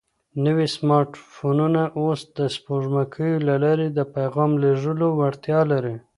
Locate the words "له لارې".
3.47-3.87